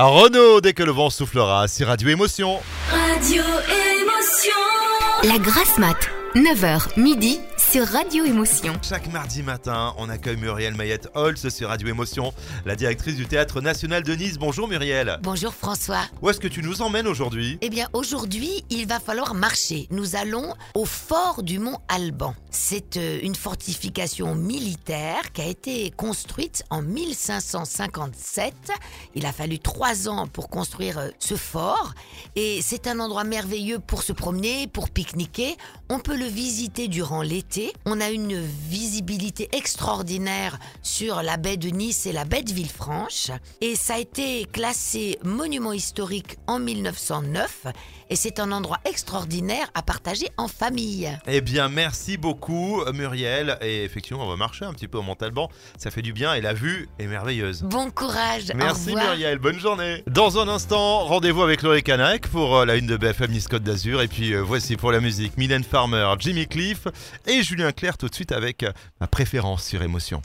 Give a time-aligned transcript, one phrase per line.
[0.00, 2.58] À Renault, dès que le vent soufflera, c'est Radio Émotion.
[2.90, 4.56] Radio Émotion.
[5.24, 7.38] La grasse mat, 9h midi
[7.70, 8.72] sur Radio Émotion.
[8.82, 12.34] Chaque mardi matin, on accueille Muriel Mayette Holz sur Radio Émotion,
[12.66, 14.38] la directrice du Théâtre National de Nice.
[14.38, 15.20] Bonjour Muriel.
[15.22, 16.02] Bonjour François.
[16.20, 17.58] Où est-ce que tu nous emmènes aujourd'hui?
[17.60, 19.86] Eh bien aujourd'hui, il va falloir marcher.
[19.92, 22.34] Nous allons au fort du mont Alban.
[22.50, 28.52] C'est euh, une fortification militaire qui a été construite en 1557.
[29.14, 31.94] Il a fallu trois ans pour construire euh, ce fort.
[32.34, 35.56] Et c'est un endroit merveilleux pour se promener, pour pique-niquer.
[35.88, 37.59] On peut le visiter durant l'été.
[37.86, 43.30] On a une visibilité extraordinaire sur la baie de Nice et la baie de Villefranche.
[43.60, 47.66] Et ça a été classé monument historique en 1909.
[48.12, 51.08] Et c'est un endroit extraordinaire à partager en famille.
[51.28, 53.56] Eh bien, merci beaucoup Muriel.
[53.60, 55.48] Et effectivement, on va marcher un petit peu au Montalban.
[55.78, 57.62] Ça fait du bien et la vue est merveilleuse.
[57.62, 58.52] Bon courage.
[58.54, 58.94] Merci.
[58.96, 60.02] Muriel, bonne journée.
[60.08, 63.62] Dans un instant, rendez-vous avec Laurie Canac pour euh, la une de BFM Nice Côte
[63.62, 64.02] d'Azur.
[64.02, 66.88] Et puis euh, voici pour la musique Mylène Farmer, Jimmy Cliff
[67.28, 68.70] et Julien Clerc tout de suite avec euh,
[69.00, 70.18] ma préférence sur émotion.